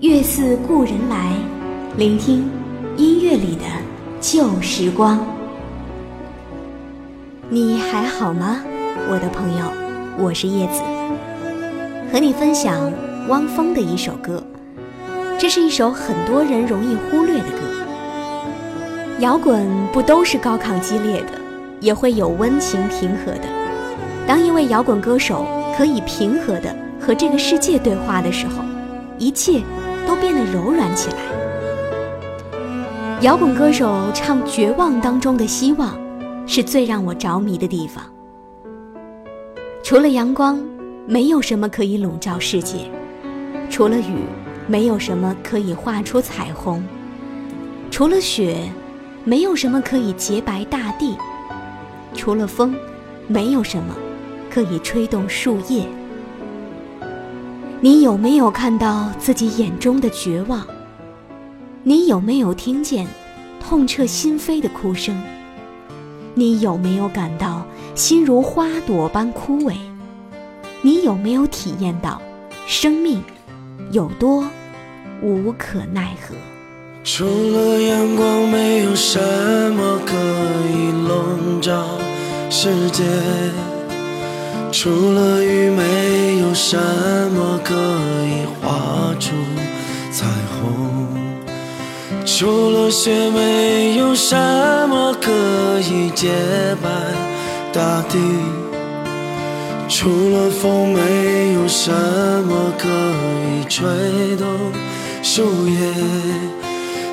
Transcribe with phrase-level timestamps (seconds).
[0.00, 1.32] 月似故人来，
[1.96, 2.48] 聆听
[2.96, 3.64] 音乐里的
[4.20, 5.18] 旧时光。
[7.48, 8.62] 你还好吗，
[9.10, 9.66] 我的朋友？
[10.16, 10.80] 我是叶子，
[12.12, 12.92] 和你分享
[13.26, 14.40] 汪峰的一首歌。
[15.36, 17.58] 这是一首很多人容易忽略的歌。
[19.18, 21.32] 摇滚不都是高亢激烈的，
[21.80, 23.48] 也会有温情平和的。
[24.28, 25.44] 当一位摇滚歌手
[25.76, 28.62] 可以平和的和这个世界对话的时候，
[29.18, 29.60] 一切。
[30.08, 31.18] 都变得柔软起来。
[33.20, 35.94] 摇滚歌手唱绝望当中的希望，
[36.46, 38.02] 是最让我着迷的地方。
[39.84, 40.58] 除了阳光，
[41.06, 42.90] 没有什么可以笼罩世界；
[43.68, 44.24] 除了雨，
[44.66, 46.80] 没有什么可以画出彩虹；
[47.90, 48.56] 除了雪，
[49.24, 51.18] 没有什么可以洁白大地；
[52.14, 52.74] 除了风，
[53.26, 53.94] 没有什么
[54.50, 55.86] 可以吹动树叶。
[57.80, 60.66] 你有没有看到自己眼中的绝望？
[61.84, 63.06] 你有没有听见
[63.60, 65.16] 痛彻心扉的哭声？
[66.34, 69.76] 你有没有感到心如花朵般枯萎？
[70.82, 72.20] 你有没有体验到
[72.66, 73.22] 生命
[73.92, 74.44] 有多
[75.22, 76.34] 无可奈何？
[77.04, 79.20] 除了阳光，没有什
[79.72, 80.16] 么可
[80.74, 81.86] 以笼罩
[82.50, 83.04] 世界。
[84.70, 89.30] 除了雨，没有什么可以画出
[90.12, 91.08] 彩虹；
[92.24, 94.36] 除了雪，没有什
[94.88, 95.32] 么可
[95.80, 96.28] 以洁
[96.82, 96.88] 白
[97.72, 98.18] 大地；
[99.88, 104.46] 除了风，没有什么可以吹动
[105.22, 105.78] 树叶。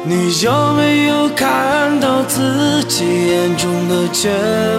[0.04, 4.30] 你有没有看到自己眼中的绝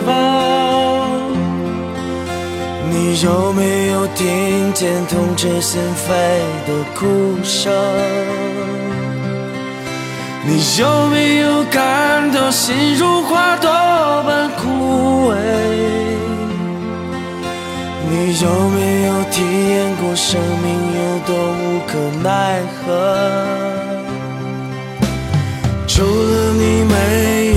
[0.06, 1.05] 望？
[2.98, 6.08] 你有没有听见痛彻心扉
[6.66, 7.70] 的哭声？
[10.46, 13.68] 你有没有感到心如花朵
[14.26, 15.34] 般枯萎？
[18.08, 22.86] 你有没有体验过生命有多无可奈何？
[25.86, 27.55] 除了你，没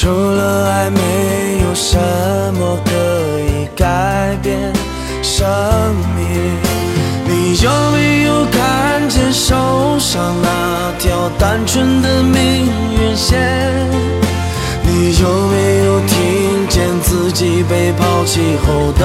[0.00, 1.00] 除了爱，没
[1.64, 1.98] 有什
[2.54, 2.92] 么可
[3.40, 4.72] 以改变
[5.24, 5.44] 生
[6.14, 6.22] 命。
[7.26, 13.40] 你有没有看见手上那条单纯的命运线？
[14.84, 19.04] 你有没有听见自己被抛弃后的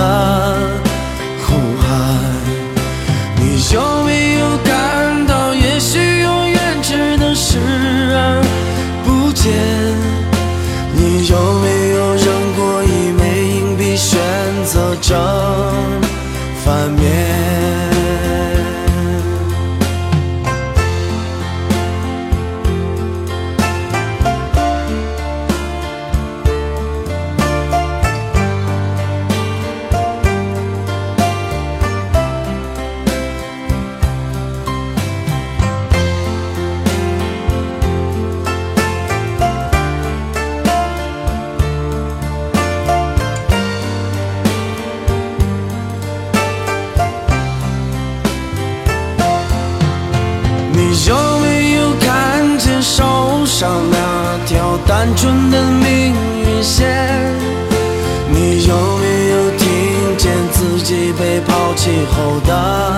[61.17, 62.92] 被抛弃后的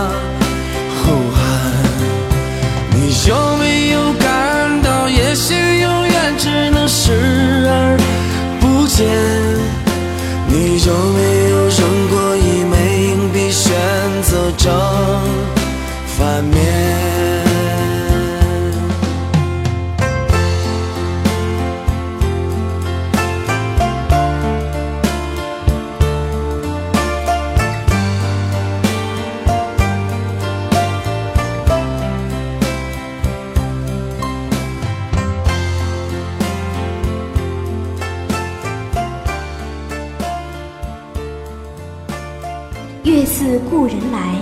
[43.45, 44.33] 自故人来，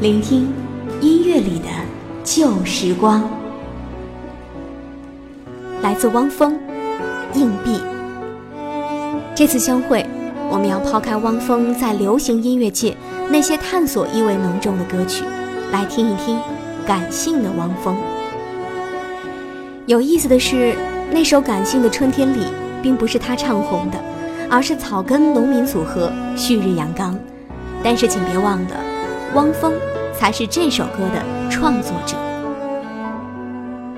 [0.00, 0.52] 聆听
[1.00, 1.66] 音乐里的
[2.22, 3.28] 旧时光。
[5.82, 6.56] 来自汪峰，
[7.34, 7.80] 硬币。
[9.34, 10.06] 这次相会，
[10.48, 12.96] 我们要抛开汪峰在流行音乐界
[13.32, 15.24] 那些探索意味浓重的歌曲，
[15.72, 16.38] 来听一听
[16.86, 17.96] 感性的汪峰。
[19.86, 20.76] 有意思的是，
[21.10, 22.42] 那首感性的《春天里》
[22.80, 23.98] 并不是他唱红的，
[24.48, 27.18] 而是草根农民组合旭日阳刚。
[27.86, 28.70] 但是请别忘了，
[29.36, 29.72] 汪峰
[30.12, 32.16] 才是这首歌的创作者。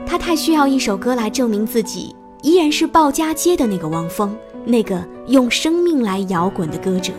[0.06, 4.36] 他太需要一首歌来证明自己依然是鲍家街的那个汪峰，
[4.66, 7.14] 那个用生命来摇滚的歌者。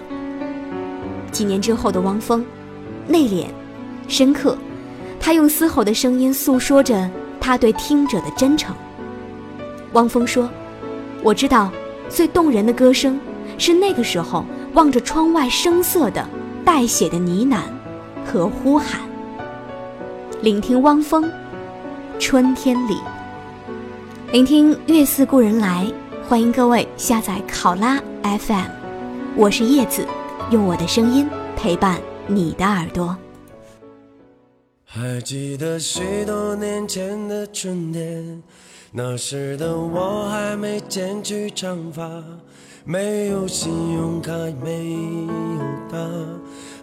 [1.32, 2.46] 几年之后的汪峰，
[3.08, 3.48] 内敛、
[4.08, 4.56] 深刻，
[5.20, 7.10] 他用嘶吼的声音诉说着。
[7.42, 8.76] 他对听者的真诚。
[9.94, 10.48] 汪峰说
[11.24, 11.72] ：“我知道，
[12.10, 13.20] 最动人的歌声
[13.58, 16.24] 是那个时候望着窗外声色的
[16.70, 17.64] 带血的呢喃
[18.24, 19.02] 和呼喊。”
[20.44, 21.24] 聆听汪峰，
[22.20, 22.94] 《春天里》，
[24.32, 25.92] 聆听《月似故人来》，
[26.30, 28.68] 欢迎各位下载考拉 FM，
[29.36, 30.06] 我是叶子，
[30.52, 33.18] 用我的声音陪伴你的耳朵。
[34.86, 38.44] 还记得许多年前的春天，
[38.92, 42.24] 那时的我还没剪去长发，
[42.86, 44.32] 没有信用卡，
[44.64, 45.34] 没有
[45.92, 45.98] 他，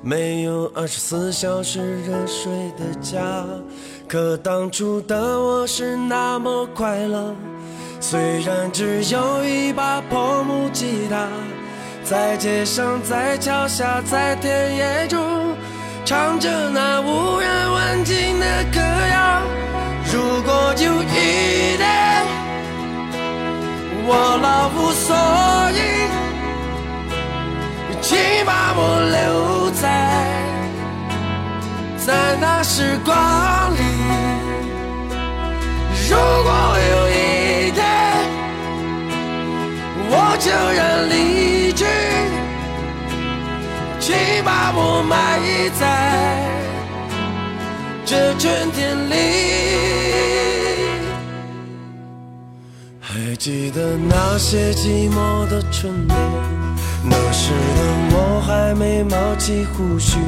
[0.03, 3.45] 没有二十四小时热水的家。
[4.09, 7.35] 可当初的我是那么快乐，
[8.01, 11.27] 虽然只有一把破木吉他，
[12.05, 15.21] 在街上，在桥下，在田野中。
[16.05, 19.43] 唱着那无人问津的歌谣。
[20.13, 22.25] 如果有一天
[24.07, 25.17] 我老无所，
[28.09, 28.17] 请
[28.47, 28.81] 把我
[29.11, 29.85] 留在
[31.99, 33.15] 在那时光
[33.75, 33.83] 里。
[36.09, 36.51] 如果
[36.93, 37.83] 有一天
[40.09, 40.81] 我就要
[41.11, 41.85] 离去。
[43.99, 44.15] 请
[44.45, 45.41] 把我埋
[45.81, 45.85] 在
[48.05, 49.13] 这春天里。
[53.01, 56.17] 还记得那些寂寞的春天，
[57.09, 57.81] 那时的
[58.13, 60.19] 我还没冒起胡须，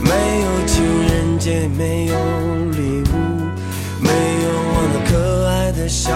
[0.00, 0.10] 没
[0.42, 2.14] 有情人节，没有
[2.72, 3.12] 礼物，
[4.00, 5.12] 没有我那可
[5.48, 6.12] 爱的小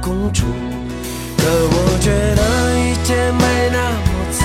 [0.00, 0.44] 公主。
[1.36, 2.42] 可我觉得
[2.80, 4.40] 一切没那么糟。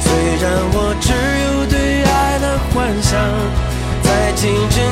[0.00, 0.10] 虽
[0.42, 0.44] 然
[0.74, 3.10] 我只有对爱的幻想，
[4.02, 4.82] 在清晨，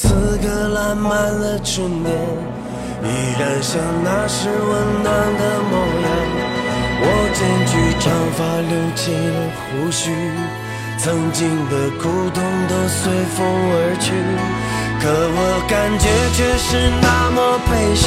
[0.00, 0.06] 此
[0.38, 2.14] 刻烂漫的春天，
[3.02, 5.74] 依然像那时温暖的模
[6.04, 6.08] 样，
[7.02, 10.14] 我剪去长发，留起了胡须，
[10.98, 12.38] 曾经的苦痛
[12.68, 14.14] 都随风而去，
[15.02, 16.68] 可我感觉却是
[17.02, 18.06] 那么悲伤。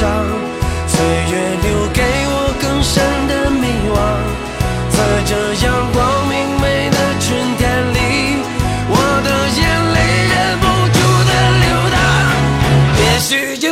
[0.88, 0.96] 岁
[1.30, 2.00] 月留给
[2.32, 4.00] 我更深的迷惘，
[4.88, 4.96] 在
[5.28, 5.30] 这
[5.66, 7.61] 阳光明媚的春天。
[13.22, 13.71] 是界。